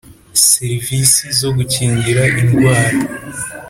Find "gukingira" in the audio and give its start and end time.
1.57-2.23